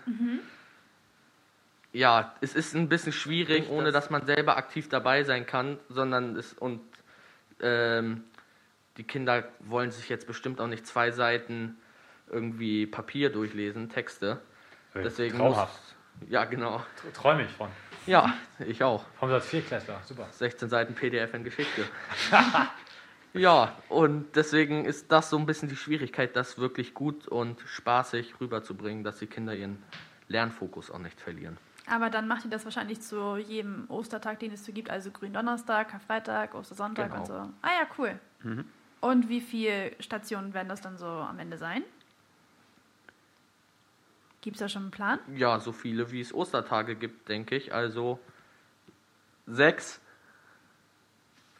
Ja, 1.92 2.34
es 2.40 2.54
ist 2.54 2.74
ein 2.74 2.88
bisschen 2.88 3.12
schwierig, 3.12 3.68
ohne 3.68 3.92
das- 3.92 4.04
dass 4.04 4.10
man 4.10 4.24
selber 4.26 4.56
aktiv 4.56 4.88
dabei 4.88 5.24
sein 5.24 5.44
kann, 5.46 5.78
sondern 5.88 6.36
es 6.36 6.52
und 6.54 6.80
ähm, 7.60 8.24
die 8.96 9.04
Kinder 9.04 9.44
wollen 9.60 9.90
sich 9.90 10.08
jetzt 10.08 10.26
bestimmt 10.26 10.60
auch 10.60 10.66
nicht 10.66 10.86
zwei 10.86 11.10
Seiten 11.10 11.76
irgendwie 12.30 12.86
Papier 12.86 13.30
durchlesen, 13.30 13.88
Texte. 13.90 14.40
Deswegen 14.94 15.38
muss, 15.38 15.54
Traumhaft. 15.54 15.80
ja 16.28 16.44
genau. 16.44 16.82
Träume 17.14 17.44
ich 17.44 17.50
von. 17.50 17.68
Ja, 18.06 18.34
ich 18.66 18.82
auch. 18.82 19.04
Vom 19.18 19.28
Satz 19.30 19.46
4 19.46 19.62
Klässler. 19.62 20.00
Super. 20.04 20.28
16 20.32 20.68
Seiten 20.68 20.94
PDF 20.94 21.32
in 21.34 21.44
Geschichte. 21.44 21.84
ja, 23.34 23.76
und 23.88 24.34
deswegen 24.36 24.84
ist 24.84 25.10
das 25.12 25.30
so 25.30 25.38
ein 25.38 25.46
bisschen 25.46 25.68
die 25.68 25.76
Schwierigkeit, 25.76 26.34
das 26.36 26.58
wirklich 26.58 26.94
gut 26.94 27.28
und 27.28 27.60
spaßig 27.64 28.34
rüberzubringen, 28.40 29.04
dass 29.04 29.18
die 29.18 29.26
Kinder 29.26 29.54
ihren 29.54 29.82
Lernfokus 30.28 30.90
auch 30.90 30.98
nicht 30.98 31.20
verlieren. 31.20 31.56
Aber 31.92 32.08
dann 32.08 32.26
macht 32.26 32.44
ihr 32.46 32.50
das 32.50 32.64
wahrscheinlich 32.64 33.02
zu 33.02 33.36
jedem 33.36 33.84
Ostertag, 33.90 34.38
den 34.38 34.50
es 34.52 34.64
so 34.64 34.72
gibt, 34.72 34.88
also 34.88 35.10
Gründonnerstag, 35.10 35.90
Karfreitag, 35.90 36.54
Ostersonntag 36.54 37.08
Genau. 37.10 37.20
und 37.20 37.26
so. 37.26 37.34
Ah 37.34 37.68
ja, 37.68 37.86
cool. 37.98 38.18
Und 39.02 39.28
wie 39.28 39.42
viele 39.42 39.92
Stationen 40.00 40.54
werden 40.54 40.70
das 40.70 40.80
dann 40.80 40.96
so 40.96 41.04
am 41.06 41.38
Ende 41.38 41.58
sein? 41.58 41.82
Gibt 44.40 44.56
es 44.56 44.60
da 44.60 44.70
schon 44.70 44.84
einen 44.84 44.90
Plan? 44.90 45.18
Ja, 45.36 45.60
so 45.60 45.72
viele 45.72 46.10
wie 46.10 46.22
es 46.22 46.32
Ostertage 46.32 46.96
gibt, 46.96 47.28
denke 47.28 47.56
ich. 47.56 47.74
Also 47.74 48.18
sechs, 49.46 50.00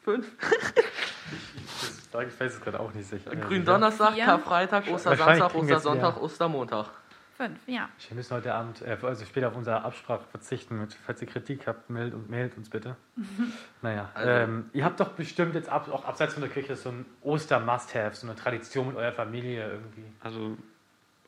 fünf. 0.02 0.26
Das, 0.40 2.08
da 2.10 2.22
ich 2.22 2.40
weiß 2.40 2.54
es 2.54 2.60
gerade 2.62 2.80
auch 2.80 2.94
nicht 2.94 3.06
sicher. 3.06 3.36
Gründonnerstag. 3.36 4.16
Karfreitag, 4.16 4.88
Ostersonntag, 4.88 5.54
mehr. 5.94 6.22
Ostermontag. 6.22 7.01
Fünf, 7.42 7.58
ja. 7.66 7.88
Wir 8.08 8.14
müssen 8.16 8.34
heute 8.36 8.54
Abend, 8.54 8.82
äh, 8.82 8.96
also 9.02 9.24
später 9.24 9.48
auf 9.48 9.56
unsere 9.56 9.82
Absprache 9.82 10.24
verzichten. 10.30 10.78
Mit, 10.78 10.94
falls 10.94 11.20
ihr 11.22 11.26
Kritik 11.26 11.66
habt, 11.66 11.90
meldet, 11.90 12.14
und 12.14 12.30
mailt 12.30 12.56
uns 12.56 12.70
bitte. 12.70 12.96
Naja, 13.82 14.10
Also- 14.14 14.30
ähm, 14.30 14.70
ihr 14.72 14.84
habt 14.84 15.00
doch 15.00 15.08
bestimmt 15.14 15.56
jetzt 15.56 15.68
ab, 15.68 15.88
auch 15.90 16.04
abseits 16.04 16.34
von 16.34 16.42
der 16.42 16.50
Kirche 16.52 16.76
so 16.76 16.90
ein 16.90 17.04
Oster-Must-Have, 17.22 18.14
so 18.14 18.28
eine 18.28 18.36
Tradition 18.36 18.86
mit 18.88 18.96
eurer 18.96 19.10
Familie 19.10 19.68
irgendwie. 19.72 20.04
Also 20.20 20.56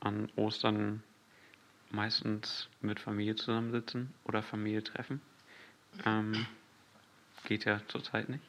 an 0.01 0.31
Ostern 0.37 1.03
meistens 1.91 2.69
mit 2.81 3.01
Familie 3.01 3.35
zusammensitzen 3.35 4.15
oder 4.23 4.41
Familie 4.45 4.85
treffen. 4.85 5.21
Ähm, 6.07 6.47
geht 7.45 7.65
ja 7.65 7.81
zurzeit 7.89 8.29
nicht. 8.29 8.45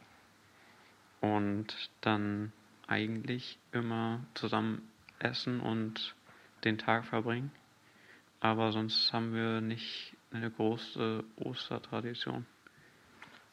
Und 1.19 1.89
dann 2.01 2.51
eigentlich 2.85 3.57
immer 3.71 4.19
zusammen 4.35 4.87
essen 5.17 5.61
und 5.61 6.13
den 6.65 6.77
Tag 6.77 7.05
verbringen. 7.05 7.51
Aber 8.39 8.71
sonst 8.71 9.13
haben 9.13 9.33
wir 9.33 9.61
nicht 9.61 10.13
eine 10.31 10.51
große 10.51 11.23
Ostertradition. 11.37 12.45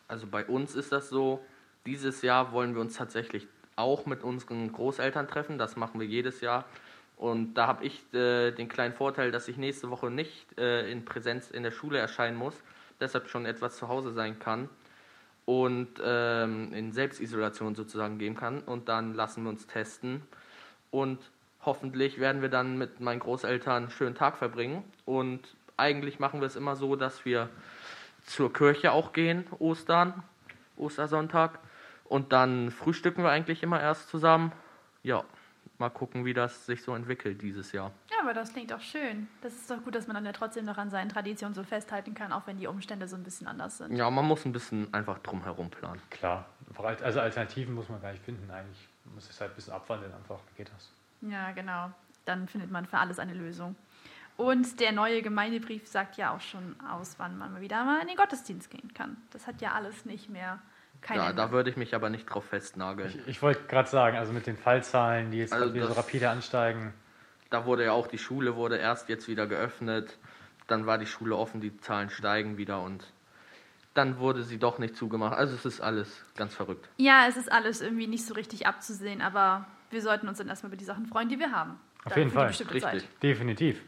Also 0.09 0.27
bei 0.27 0.45
uns 0.45 0.75
ist 0.75 0.93
das 0.93 1.09
so, 1.09 1.45
dieses 1.87 2.23
Jahr 2.23 2.53
wollen 2.53 2.75
wir 2.75 2.81
uns 2.81 2.97
tatsächlich 2.97 3.47
auch 3.77 4.07
mit 4.07 4.23
unseren 4.23 4.73
Großeltern 4.73 5.29
treffen. 5.29 5.59
Das 5.59 5.77
machen 5.77 6.01
wir 6.01 6.07
jedes 6.07 6.41
Jahr. 6.41 6.65
Und 7.17 7.55
da 7.55 7.67
habe 7.67 7.85
ich 7.85 8.13
äh, 8.13 8.51
den 8.51 8.69
kleinen 8.69 8.95
Vorteil, 8.95 9.31
dass 9.31 9.49
ich 9.49 9.57
nächste 9.57 9.91
Woche 9.91 10.11
nicht 10.11 10.59
äh, 10.59 10.91
in 10.91 11.05
Präsenz 11.05 11.51
in 11.51 11.63
der 11.63 11.71
Schule 11.71 11.99
erscheinen 11.99 12.37
muss, 12.37 12.61
deshalb 13.01 13.29
schon 13.29 13.47
etwas 13.47 13.77
zu 13.77 13.89
Hause 13.89 14.13
sein 14.13 14.39
kann 14.39 14.69
und 15.45 15.89
ähm, 16.03 16.73
in 16.73 16.93
Selbstisolation 16.93 17.75
sozusagen 17.75 18.19
gehen 18.19 18.37
kann. 18.37 18.61
Und 18.61 18.89
dann 18.89 19.15
lassen 19.15 19.45
wir 19.45 19.51
uns 19.51 19.67
testen 19.67 20.23
und 20.91 21.19
hoffentlich 21.65 22.19
werden 22.19 22.43
wir 22.43 22.49
dann 22.49 22.77
mit 22.79 23.01
meinen 23.01 23.21
Großeltern 23.21 23.85
einen 23.85 23.91
schönen 23.91 24.15
Tag 24.15 24.37
verbringen. 24.37 24.85
Und 25.05 25.41
eigentlich 25.77 26.19
machen 26.19 26.41
wir 26.41 26.47
es 26.47 26.57
immer 26.57 26.77
so, 26.77 26.97
dass 26.97 27.25
wir 27.25 27.49
zur 28.25 28.53
Kirche 28.53 28.93
auch 28.93 29.13
gehen, 29.13 29.47
Ostern, 29.59 30.23
Ostersonntag. 30.77 31.59
Und 32.05 32.33
dann 32.33 32.71
frühstücken 32.71 33.23
wir 33.23 33.31
eigentlich 33.31 33.63
immer 33.63 33.81
erst 33.81 34.09
zusammen. 34.09 34.53
Ja, 35.03 35.25
mal 35.79 35.89
gucken, 35.89 36.25
wie 36.25 36.35
das 36.35 36.67
sich 36.67 36.83
so 36.83 36.95
entwickelt 36.95 37.43
dieses 37.43 37.73
Jahr. 37.73 37.91
Ja, 38.11 38.19
aber 38.21 38.35
das 38.35 38.53
klingt 38.53 38.71
doch 38.71 38.81
schön. 38.81 39.29
Das 39.41 39.55
ist 39.55 39.71
doch 39.71 39.83
gut, 39.83 39.95
dass 39.95 40.07
man 40.07 40.15
dann 40.15 40.27
ja 40.27 40.33
trotzdem 40.33 40.65
noch 40.65 40.79
an 40.79 40.91
seinen 40.91 41.09
Traditionen 41.09 41.55
so 41.55 41.65
festhalten 41.65 42.15
kann, 42.15 42.33
auch 42.33 42.47
wenn 42.47 42.59
die 42.59 42.67
Umstände 42.67 43.09
so 43.09 43.17
ein 43.17 43.23
bisschen 43.25 43.47
anders 43.49 43.79
sind. 43.79 43.97
Ja, 43.97 44.11
man 44.11 44.25
muss 44.25 44.45
ein 44.45 44.53
bisschen 44.53 44.93
einfach 44.93 45.19
drumherum 45.21 45.71
planen. 45.71 46.01
Klar. 46.11 46.47
Also 47.03 47.21
Alternativen 47.21 47.75
muss 47.75 47.89
man 47.89 48.01
gar 48.01 48.13
nicht 48.13 48.25
finden 48.25 48.51
eigentlich. 48.51 48.89
Man 49.05 49.17
muss 49.17 49.29
es 49.29 49.41
halt 49.41 49.53
ein 49.53 49.55
bisschen 49.57 49.73
abwandeln 49.73 50.13
einfach. 50.15 50.39
Wie 50.51 50.59
geht 50.59 50.71
das? 50.75 50.93
Ja, 51.23 51.53
genau. 51.53 51.91
Dann 52.25 52.47
findet 52.49 52.71
man 52.71 52.87
für 52.87 52.99
alles 52.99 53.19
eine 53.19 53.35
Lösung. 53.35 53.75
Und 54.37 54.81
der 54.81 54.93
neue 54.93 55.23
Gemeindebrief 55.23 55.87
sagt 55.87 56.17
ja 56.17 56.35
auch 56.35 56.41
schon 56.41 56.77
aus, 56.91 57.15
wann 57.19 57.37
man 57.39 57.61
wieder 57.61 57.85
mal 57.85 58.01
in 58.01 58.09
den 58.09 58.17
Gottesdienst 58.17 58.71
gehen 58.71 58.93
kann. 58.95 59.17
Das 59.31 59.47
hat 59.47 59.61
ja 59.61 59.73
alles 59.73 60.05
nicht 60.05 60.31
mehr 60.31 60.59
kein 61.01 61.19
Ja, 61.19 61.31
Ende. 61.31 61.37
da 61.43 61.51
würde 61.51 61.69
ich 61.71 61.77
mich 61.77 61.95
aber 61.95 62.09
nicht 62.11 62.27
drauf 62.27 62.45
festnageln. 62.47 63.09
Ich, 63.11 63.29
ich 63.29 63.43
wollte 63.43 63.65
gerade 63.65 63.89
sagen, 63.89 64.17
also 64.17 64.33
mit 64.33 64.47
den 64.47 64.57
Fallzahlen, 64.57 65.31
die 65.31 65.39
jetzt 65.39 65.53
Also 65.53 65.75
wieder 65.75 65.87
so 65.89 65.95
das- 65.95 65.99
rapide 66.05 66.31
ansteigen. 66.31 66.95
Da 67.51 67.67
wurde 67.67 67.85
ja 67.85 67.93
auch 67.93 68.07
die 68.07 68.19
Schule 68.19 68.57
wurde 68.57 68.77
erst 68.79 69.09
jetzt 69.11 69.29
wieder 69.29 69.47
geöffnet. 69.47 70.17
Dann 70.67 70.87
war 70.87 70.97
die 70.97 71.07
Schule 71.07 71.37
offen, 71.37 71.61
die 71.61 71.77
Zahlen 71.79 72.09
steigen 72.09 72.57
wieder 72.57 72.81
und 72.81 73.13
dann 73.95 74.19
wurde 74.19 74.43
sie 74.43 74.59
doch 74.59 74.79
nicht 74.79 74.97
zugemacht. 74.97 75.37
Also 75.37 75.55
es 75.55 75.67
ist 75.67 75.81
alles 75.83 76.25
ganz 76.37 76.55
verrückt. 76.55 76.89
Ja, 76.97 77.27
es 77.29 77.37
ist 77.37 77.53
alles 77.53 77.83
irgendwie 77.83 78.07
nicht 78.07 78.25
so 78.25 78.33
richtig 78.33 78.67
abzusehen, 78.67 79.21
aber 79.21 79.67
wir 79.93 80.03
sollten 80.03 80.29
uns 80.29 80.39
dann 80.39 80.49
erstmal 80.49 80.71
über 80.71 80.77
die 80.77 80.85
Sachen 80.85 81.07
freuen, 81.07 81.29
die 81.29 81.39
wir 81.39 81.53
haben. 81.53 81.79
Auf 82.05 82.17
jeden 82.17 82.31
Fall. 82.31 82.47
Richtig. 82.47 82.83
Zeit. 82.83 83.07
Definitiv. 83.23 83.83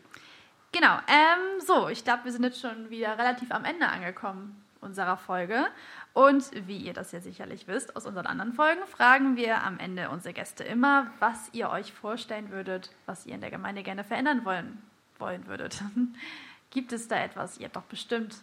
Genau. 0.73 0.99
Ähm, 1.09 1.61
so, 1.61 1.89
ich 1.89 2.05
glaube, 2.05 2.25
wir 2.25 2.33
sind 2.33 2.45
jetzt 2.45 2.61
schon 2.61 2.91
wieder 2.91 3.19
relativ 3.19 3.51
am 3.53 3.65
Ende 3.65 3.87
angekommen 3.87 4.61
unserer 4.81 5.17
Folge. 5.17 5.67
Und 6.13 6.51
wie 6.67 6.77
ihr 6.77 6.93
das 6.93 7.11
ja 7.13 7.21
sicherlich 7.21 7.67
wisst 7.67 7.97
aus 7.97 8.07
unseren 8.07 8.27
anderen 8.27 8.53
Folgen, 8.53 8.87
fragen 8.87 9.37
wir 9.37 9.65
am 9.65 9.79
Ende 9.79 10.11
unsere 10.11 10.35
Gäste 10.35 10.63
immer, 10.63 11.11
was 11.19 11.51
ihr 11.53 11.71
euch 11.71 11.93
vorstellen 11.93 12.51
würdet, 12.51 12.91
was 13.07 13.27
ihr 13.27 13.35
in 13.35 13.41
der 13.41 13.51
Gemeinde 13.51 13.83
gerne 13.83 14.05
verändern 14.05 14.45
wollen, 14.45 14.83
wollen 15.19 15.47
würdet. 15.47 15.83
Gibt 16.71 16.93
es 16.93 17.09
da 17.09 17.17
etwas? 17.17 17.59
Ihr 17.59 17.67
habt 17.67 17.77
doch 17.77 17.83
bestimmt 17.83 18.37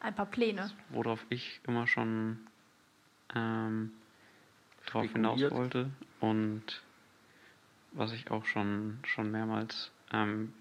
ein 0.00 0.14
paar 0.14 0.26
Pläne. 0.26 0.70
worauf 0.88 1.24
ich 1.28 1.60
immer 1.66 1.86
schon 1.86 2.38
ähm, 3.34 3.92
drauf 4.86 5.10
hinaus 5.12 5.40
wollte 5.50 5.90
und 6.20 6.82
was 7.92 8.12
ich 8.12 8.30
auch 8.30 8.44
schon, 8.44 8.98
schon 9.04 9.30
mehrmals 9.30 9.90
ähm, 10.12 10.52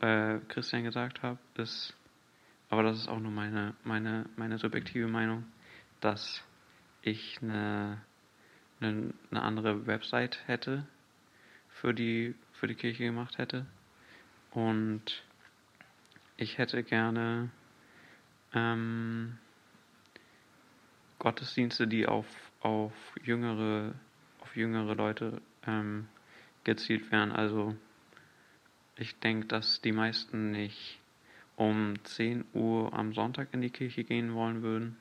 äh, 0.00 0.38
Christian 0.48 0.84
gesagt 0.84 1.22
habe, 1.22 1.38
ist, 1.56 1.96
aber 2.68 2.82
das 2.82 2.98
ist 2.98 3.08
auch 3.08 3.20
nur 3.20 3.32
meine, 3.32 3.74
meine, 3.84 4.26
meine 4.36 4.58
subjektive 4.58 5.08
Meinung, 5.08 5.46
dass 6.00 6.42
ich 7.02 7.38
eine, 7.42 8.02
eine, 8.80 9.14
eine 9.30 9.42
andere 9.42 9.86
Website 9.86 10.46
hätte 10.46 10.86
für 11.68 11.94
die, 11.94 12.34
für 12.52 12.66
die 12.66 12.74
Kirche 12.74 13.04
gemacht 13.04 13.38
hätte. 13.38 13.66
Und 14.50 15.22
ich 16.36 16.58
hätte 16.58 16.82
gerne 16.82 17.50
ähm, 18.52 19.38
Gottesdienste, 21.18 21.86
die 21.86 22.06
auf, 22.06 22.26
auf 22.60 22.92
jüngere, 23.22 23.94
jüngere 24.58 24.94
Leute 24.94 25.40
ähm, 25.66 26.08
gezielt 26.64 27.10
wären. 27.10 27.32
Also 27.32 27.74
ich 28.96 29.18
denke, 29.20 29.46
dass 29.46 29.80
die 29.80 29.92
meisten 29.92 30.50
nicht 30.50 31.00
um 31.56 31.94
10 32.04 32.44
Uhr 32.52 32.92
am 32.92 33.12
Sonntag 33.12 33.48
in 33.52 33.60
die 33.60 33.70
Kirche 33.70 34.04
gehen 34.04 34.34
wollen 34.34 34.62
würden, 34.62 34.96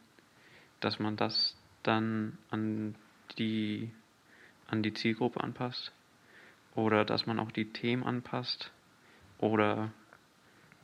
dass 0.80 1.00
man 1.00 1.18
das 1.18 1.56
dann 1.84 2.38
an 2.50 2.96
die, 3.38 3.92
an 4.68 4.84
die 4.84 4.94
Zielgruppe 4.94 5.42
anpasst. 5.42 5.92
Oder 6.76 7.06
dass 7.06 7.26
man 7.26 7.40
auch 7.40 7.52
die 7.52 7.72
Themen 7.72 8.04
anpasst. 8.04 8.72
Oder 9.40 9.92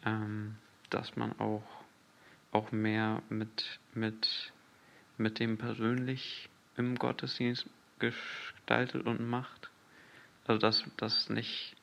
ähm, 0.05 0.55
dass 0.89 1.15
man 1.15 1.39
auch, 1.39 1.63
auch 2.51 2.71
mehr 2.71 3.21
mit, 3.29 3.79
mit, 3.93 4.53
mit 5.17 5.39
dem 5.39 5.57
persönlich 5.57 6.49
im 6.77 6.95
Gottesdienst 6.95 7.67
gestaltet 8.63 9.05
und 9.05 9.29
macht. 9.29 9.69
Also 10.47 10.59
dass, 10.59 10.83
dass 10.97 11.29
nicht, 11.29 11.75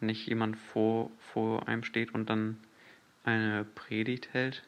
nicht 0.00 0.26
jemand 0.26 0.56
vor, 0.56 1.10
vor 1.32 1.68
einem 1.68 1.84
steht 1.84 2.14
und 2.14 2.28
dann 2.28 2.58
eine 3.24 3.64
Predigt 3.74 4.32
hält. 4.32 4.62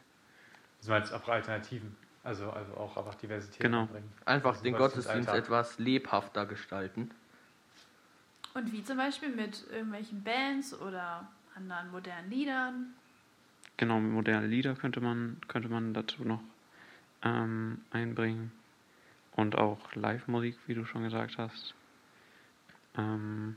Das 0.79 0.89
waren 0.89 1.01
jetzt 1.01 1.13
auch 1.13 1.27
Alternativen. 1.27 1.95
Also, 2.23 2.49
also 2.49 2.73
auch 2.75 2.97
einfach 2.97 3.15
Diversität 3.15 3.61
Genau. 3.61 3.81
anbringen. 3.83 4.11
Einfach 4.25 4.51
Also 4.51 4.63
den 4.63 4.75
Gottesdienst 4.75 5.05
Gottesdienst 5.07 5.29
Alltag. 5.29 5.45
etwas 5.45 5.79
lebhafter 5.79 6.45
gestalten. 6.45 7.11
Und 8.53 8.71
wie 8.73 8.83
zum 8.83 8.97
Beispiel 8.97 9.29
mit 9.29 9.65
irgendwelchen 9.71 10.23
Bands 10.23 10.73
oder 10.79 11.27
anderen 11.55 11.91
modernen 11.91 12.29
Liedern. 12.29 12.93
Genau, 13.77 13.99
moderne 13.99 14.47
Lieder 14.47 14.73
könnte 14.73 14.99
man, 14.99 15.39
könnte 15.47 15.69
man 15.69 15.93
dazu 15.93 16.23
noch 16.23 16.41
ähm, 17.23 17.79
einbringen. 17.91 18.51
Und 19.37 19.55
auch 19.55 19.93
Live-Musik, 19.93 20.57
wie 20.65 20.73
du 20.73 20.83
schon 20.83 21.03
gesagt 21.03 21.37
hast. 21.37 21.73
Ähm, 22.97 23.55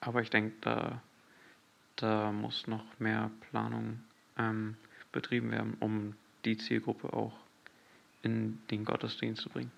aber 0.00 0.22
ich 0.22 0.30
denke, 0.30 0.56
da, 0.62 1.02
da 1.96 2.32
muss 2.32 2.66
noch 2.66 2.84
mehr 2.98 3.30
Planung 3.50 4.02
ähm, 4.38 4.76
betrieben 5.12 5.50
werden, 5.50 5.76
um 5.78 6.16
die 6.46 6.56
Zielgruppe 6.56 7.12
auch 7.12 7.34
in 8.22 8.60
den 8.70 8.86
Gottesdienst 8.86 9.42
zu 9.42 9.50
bringen. 9.50 9.70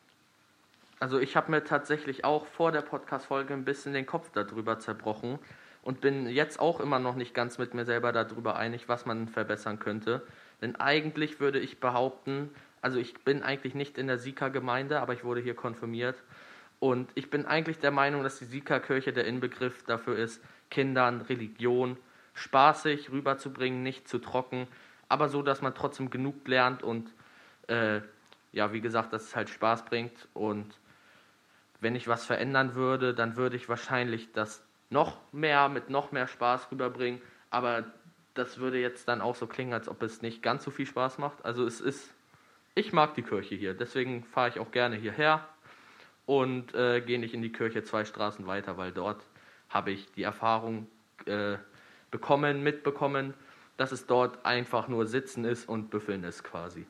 Also 1.01 1.19
ich 1.19 1.35
habe 1.35 1.51
mir 1.51 1.65
tatsächlich 1.65 2.25
auch 2.25 2.47
vor 2.47 2.71
der 2.71 2.83
Podcast-Folge 2.83 3.53
ein 3.53 3.65
bisschen 3.65 3.93
den 3.93 4.07
Kopf 4.07 4.31
darüber 4.33 4.79
zerbrochen 4.79 5.41
und 5.83 6.01
bin 6.01 6.29
jetzt 6.29 6.61
auch 6.61 6.79
immer 6.79 7.01
noch 7.01 7.17
nicht 7.17 7.35
ganz 7.35 7.59
mit 7.59 7.75
mir 7.75 7.85
selber 7.85 8.13
darüber 8.13 8.55
einig, 8.55 8.89
was 8.89 9.05
man 9.07 9.27
verbessern 9.27 9.81
könnte. 9.81 10.23
Denn 10.61 10.77
eigentlich 10.77 11.41
würde 11.41 11.59
ich 11.59 11.81
behaupten, 11.81 12.51
also 12.83 12.99
ich 12.99 13.15
bin 13.25 13.43
eigentlich 13.43 13.75
nicht 13.75 13.97
in 13.97 14.09
der 14.09 14.19
Sika-Gemeinde, 14.19 15.01
aber 15.01 15.15
ich 15.15 15.25
wurde 15.25 15.41
hier 15.41 15.55
konfirmiert. 15.55 16.23
Und 16.81 17.11
ich 17.15 17.31
bin 17.31 17.47
eigentlich 17.47 17.79
der 17.79 17.93
Meinung, 17.93 18.25
dass 18.25 18.41
die 18.41 18.45
Sika-Kirche 18.45 19.13
der 19.13 19.25
Inbegriff 19.25 19.85
dafür 19.85 20.19
ist, 20.19 20.43
Kindern 20.69 21.23
Religion 21.23 21.97
spaßig 22.35 23.11
rüberzubringen, 23.11 23.83
nicht 23.83 24.09
zu 24.09 24.19
trocken, 24.19 24.67
aber 25.09 25.29
so, 25.29 25.43
dass 25.43 25.63
man 25.63 25.75
trotzdem 25.75 26.11
genug 26.11 26.49
lernt 26.49 26.83
und 26.83 27.13
äh, 27.69 28.01
ja, 28.53 28.73
wie 28.73 28.81
gesagt, 28.81 29.13
dass 29.13 29.25
es 29.25 29.37
halt 29.37 29.49
Spaß 29.49 29.85
bringt. 29.85 30.29
Und 30.35 30.79
wenn 31.81 31.95
ich 31.95 32.09
was 32.09 32.25
verändern 32.25 32.75
würde, 32.75 33.15
dann 33.15 33.37
würde 33.37 33.57
ich 33.57 33.69
wahrscheinlich 33.69 34.33
das 34.33 34.65
noch 34.91 35.19
mehr 35.33 35.69
mit 35.69 35.91
noch 35.91 36.13
mehr 36.13 36.27
Spaß 36.27 36.71
rüberbringen. 36.71 37.21
Aber 37.51 37.85
das 38.35 38.59
würde 38.59 38.81
jetzt 38.81 39.09
dann 39.09 39.21
auch 39.21 39.37
so 39.37 39.47
klingen, 39.47 39.73
als 39.73 39.89
ob 39.89 40.03
es 40.03 40.23
nicht 40.23 40.43
ganz 40.43 40.65
so 40.65 40.71
viel 40.71 40.87
Spaß 40.87 41.19
macht. 41.19 41.45
Also 41.45 41.67
es 41.67 41.81
ist, 41.81 42.11
ich 42.75 42.93
mag 42.93 43.15
die 43.15 43.23
Kirche 43.23 43.55
hier, 43.55 43.75
deswegen 43.75 44.25
fahre 44.25 44.49
ich 44.49 44.59
auch 44.59 44.71
gerne 44.71 44.97
hierher 44.97 45.47
und 46.27 46.75
äh, 46.75 47.01
gehe 47.01 47.19
nicht 47.19 47.35
in 47.35 47.43
die 47.43 47.53
Kirche 47.53 47.83
zwei 47.85 48.05
Straßen 48.05 48.47
weiter, 48.47 48.77
weil 48.77 48.93
dort 48.93 49.23
habe 49.69 49.91
ich 49.91 50.11
die 50.13 50.23
Erfahrung 50.23 50.87
äh, 51.27 51.57
bekommen, 52.11 52.63
mitbekommen, 52.63 53.35
dass 53.77 53.93
es 53.93 54.07
dort 54.07 54.45
einfach 54.45 54.89
nur 54.89 55.07
Sitzen 55.07 55.45
ist 55.45 55.69
und 55.69 55.91
Büffeln 55.91 56.25
ist 56.25 56.45
quasi. 56.45 56.87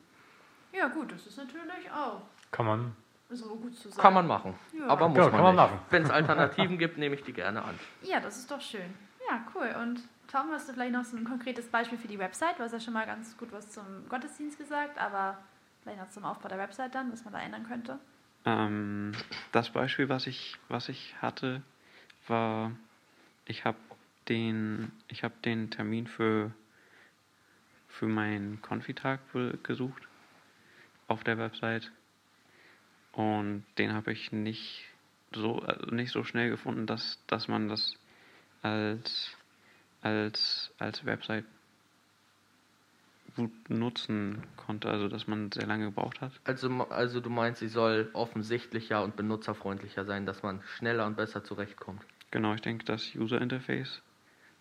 Ja, 0.73 0.87
gut, 0.87 1.11
das 1.11 1.25
ist 1.27 1.37
natürlich 1.37 1.89
auch. 1.91 2.21
Kann 2.51 2.65
man. 2.65 2.95
Ist 3.29 3.43
aber 3.43 3.55
gut 3.55 3.75
zu 3.75 3.89
sagen. 3.89 4.01
Kann 4.01 4.13
man 4.13 4.27
machen, 4.27 4.53
Ja. 4.77 4.87
aber 4.87 5.07
muss 5.07 5.17
Ja, 5.17 5.23
man 5.29 5.31
kann 5.31 5.55
man. 5.55 5.69
Wenn 5.89 6.03
es 6.03 6.09
Alternativen 6.11 6.77
gibt, 6.77 6.97
nehme 6.97 7.15
ich 7.15 7.23
die 7.23 7.33
gerne 7.33 7.63
an. 7.63 7.79
Ja, 8.01 8.19
das 8.19 8.37
ist 8.37 8.51
doch 8.51 8.61
schön. 8.61 8.93
Ja, 9.29 9.41
cool. 9.55 9.73
Und 9.81 10.01
Tom, 10.31 10.49
hast 10.51 10.67
du 10.69 10.73
vielleicht 10.73 10.91
noch 10.93 11.03
so 11.05 11.15
ein 11.17 11.23
konkretes 11.23 11.67
Beispiel 11.67 11.97
für 11.97 12.07
die 12.07 12.19
Website? 12.19 12.59
Du 12.59 12.63
hast 12.63 12.73
ja 12.73 12.79
schon 12.79 12.93
mal 12.93 13.05
ganz 13.05 13.35
gut 13.37 13.51
was 13.51 13.69
zum 13.71 13.83
Gottesdienst 14.09 14.57
gesagt, 14.57 14.99
aber 14.99 15.37
vielleicht 15.83 15.99
noch 15.99 16.09
zum 16.09 16.25
Aufbau 16.25 16.49
der 16.49 16.57
Website 16.57 16.95
dann, 16.95 17.11
was 17.11 17.23
man 17.23 17.33
da 17.33 17.41
ändern 17.41 17.65
könnte. 17.67 17.99
Ähm, 18.45 19.13
das 19.51 19.69
Beispiel, 19.69 20.09
was 20.09 20.27
ich, 20.27 20.57
was 20.69 20.89
ich 20.89 21.15
hatte, 21.21 21.61
war, 22.27 22.71
ich 23.45 23.65
habe 23.65 23.77
den, 24.27 24.91
habe 25.21 25.33
den 25.45 25.69
Termin 25.69 26.07
für, 26.07 26.51
für 27.87 28.07
meinen 28.07 28.61
Konfitag 28.61 29.19
gesucht 29.63 30.03
auf 31.07 31.23
der 31.23 31.37
Website 31.37 31.91
und 33.11 33.65
den 33.77 33.93
habe 33.93 34.11
ich 34.11 34.31
nicht 34.31 34.85
so, 35.33 35.59
also 35.59 35.85
nicht 35.87 36.11
so 36.11 36.23
schnell 36.23 36.49
gefunden, 36.49 36.87
dass, 36.87 37.19
dass 37.27 37.47
man 37.47 37.67
das 37.67 37.95
als, 38.61 39.35
als, 40.01 40.71
als 40.79 41.05
Website 41.05 41.45
gut 43.35 43.51
nutzen 43.69 44.43
konnte, 44.57 44.89
also 44.89 45.07
dass 45.07 45.27
man 45.27 45.51
sehr 45.51 45.65
lange 45.65 45.85
gebraucht 45.85 46.21
hat. 46.21 46.31
Also, 46.43 46.69
also 46.89 47.19
du 47.19 47.29
meinst, 47.29 47.59
sie 47.59 47.67
soll 47.67 48.09
offensichtlicher 48.13 49.03
und 49.03 49.15
benutzerfreundlicher 49.15 50.05
sein, 50.05 50.25
dass 50.25 50.43
man 50.43 50.61
schneller 50.77 51.05
und 51.05 51.17
besser 51.17 51.43
zurechtkommt. 51.43 52.01
Genau, 52.31 52.53
ich 52.53 52.61
denke, 52.61 52.85
das 52.85 53.15
User 53.15 53.41
Interface 53.41 54.01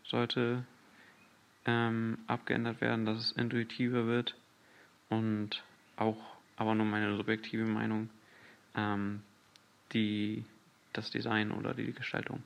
sollte 0.04 0.64
ähm, 1.66 2.18
abgeändert 2.26 2.80
werden, 2.80 3.06
dass 3.06 3.18
es 3.18 3.32
intuitiver 3.32 4.06
wird 4.06 4.36
und 5.08 5.62
auch, 5.96 6.18
aber 6.56 6.74
nur 6.74 6.86
meine 6.86 7.16
subjektive 7.16 7.64
Meinung, 7.64 8.10
ähm, 8.74 9.22
die, 9.92 10.44
das 10.92 11.10
Design 11.10 11.52
oder 11.52 11.74
die 11.74 11.92
Gestaltung. 11.92 12.42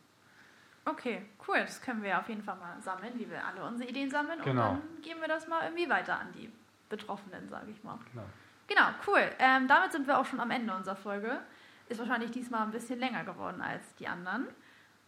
Okay, 0.86 1.22
cool. 1.48 1.58
Das 1.60 1.82
können 1.82 2.02
wir 2.02 2.18
auf 2.18 2.28
jeden 2.28 2.42
Fall 2.42 2.56
mal 2.56 2.80
sammeln, 2.80 3.12
wie 3.16 3.28
wir 3.28 3.44
alle 3.44 3.62
unsere 3.64 3.90
Ideen 3.90 4.08
sammeln. 4.08 4.40
Genau. 4.44 4.70
Und 4.70 4.78
dann 4.80 5.02
geben 5.02 5.20
wir 5.20 5.28
das 5.28 5.46
mal 5.48 5.64
irgendwie 5.64 5.88
weiter 5.90 6.18
an 6.20 6.28
die 6.32 6.50
Betroffenen, 6.88 7.48
sage 7.48 7.70
ich 7.70 7.82
mal. 7.84 7.98
Genau. 8.12 8.24
Genau, 8.68 8.86
cool. 9.06 9.22
Ähm, 9.38 9.68
damit 9.68 9.92
sind 9.92 10.06
wir 10.06 10.18
auch 10.18 10.24
schon 10.24 10.40
am 10.40 10.50
Ende 10.50 10.72
unserer 10.74 10.96
Folge. 10.96 11.40
Ist 11.88 11.98
wahrscheinlich 12.00 12.30
diesmal 12.30 12.62
ein 12.62 12.70
bisschen 12.72 12.98
länger 12.98 13.24
geworden 13.24 13.60
als 13.60 13.94
die 13.96 14.08
anderen. 14.08 14.46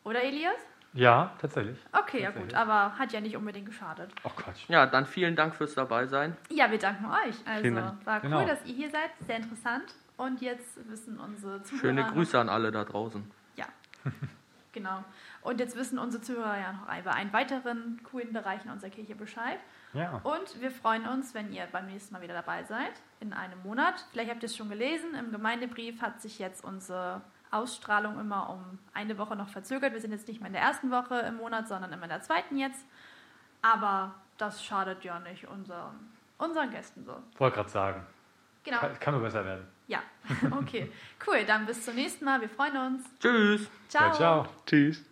Oder 0.04 0.22
Elias? 0.22 0.54
Ja, 0.94 1.32
tatsächlich. 1.40 1.78
Okay, 1.92 2.22
ja 2.22 2.30
gut, 2.30 2.50
Tatsächlich. 2.50 2.56
aber 2.56 2.98
hat 2.98 3.12
ja 3.12 3.20
nicht 3.20 3.36
unbedingt 3.36 3.66
geschadet. 3.66 4.10
Ach 4.24 4.34
Quatsch. 4.34 4.68
Ja, 4.68 4.86
dann 4.86 5.06
vielen 5.06 5.36
Dank 5.36 5.54
fürs 5.54 5.74
Dabeisein. 5.74 6.36
Ja, 6.50 6.70
wir 6.70 6.78
danken 6.78 7.04
euch. 7.06 7.36
Also 7.46 7.74
war 8.04 8.16
cool, 8.16 8.20
Genau. 8.22 8.46
dass 8.46 8.64
ihr 8.64 8.74
hier 8.74 8.90
seid. 8.90 9.10
Sehr 9.26 9.36
interessant. 9.36 9.94
Und 10.16 10.40
jetzt 10.40 10.88
wissen 10.88 11.18
unsere 11.20 11.62
Zuhörer. 11.62 11.80
Schöne 11.80 12.04
Grüße 12.04 12.38
an 12.40 12.48
alle 12.48 12.70
da 12.72 12.84
draußen. 12.84 13.28
Ja, 13.56 13.66
genau. 14.72 15.04
Und 15.42 15.60
jetzt 15.60 15.76
wissen 15.76 15.98
unsere 15.98 16.22
Zuhörer 16.22 16.58
ja 16.58 16.72
noch 16.72 16.98
über 16.98 17.14
einen 17.14 17.32
weiteren 17.32 18.00
coolen 18.04 18.32
Bereich 18.32 18.64
in 18.64 18.70
unserer 18.70 18.90
Kirche 18.90 19.14
Bescheid. 19.14 19.58
Ja. 19.94 20.20
Und 20.22 20.60
wir 20.60 20.70
freuen 20.70 21.06
uns, 21.06 21.34
wenn 21.34 21.52
ihr 21.52 21.66
beim 21.70 21.86
nächsten 21.86 22.14
Mal 22.14 22.22
wieder 22.22 22.34
dabei 22.34 22.64
seid, 22.64 22.92
in 23.20 23.32
einem 23.32 23.62
Monat. 23.62 24.04
Vielleicht 24.12 24.30
habt 24.30 24.42
ihr 24.42 24.46
es 24.46 24.56
schon 24.56 24.68
gelesen, 24.68 25.14
im 25.14 25.32
Gemeindebrief 25.32 26.02
hat 26.02 26.20
sich 26.20 26.38
jetzt 26.38 26.64
unsere 26.64 27.22
Ausstrahlung 27.50 28.20
immer 28.20 28.50
um 28.50 28.78
eine 28.92 29.16
Woche 29.18 29.34
noch 29.36 29.48
verzögert. 29.48 29.92
Wir 29.92 30.00
sind 30.00 30.12
jetzt 30.12 30.28
nicht 30.28 30.40
mehr 30.40 30.48
in 30.48 30.52
der 30.52 30.62
ersten 30.62 30.90
Woche 30.90 31.18
im 31.20 31.36
Monat, 31.36 31.68
sondern 31.68 31.92
immer 31.92 32.04
in 32.04 32.10
der 32.10 32.22
zweiten 32.22 32.58
jetzt. 32.58 32.86
Aber 33.62 34.14
das 34.36 34.64
schadet 34.64 35.04
ja 35.04 35.18
nicht 35.18 35.48
unseren, 35.48 36.12
unseren 36.36 36.70
Gästen 36.70 37.04
so. 37.04 37.16
Wollte 37.38 37.56
gerade 37.56 37.70
sagen. 37.70 38.06
Genau. 38.64 38.78
Kann, 38.78 39.00
kann 39.00 39.14
nur 39.14 39.22
besser 39.22 39.44
werden. 39.44 39.66
Ja, 39.88 40.02
okay. 40.52 40.90
Cool, 41.26 41.44
dann 41.46 41.66
bis 41.66 41.84
zum 41.84 41.94
nächsten 41.96 42.24
Mal. 42.24 42.40
Wir 42.40 42.48
freuen 42.48 42.76
uns. 42.76 43.04
Tschüss. 43.18 43.68
Ciao. 43.88 44.06
Ja, 44.08 44.12
ciao. 44.12 44.48
Tschüss. 44.66 45.02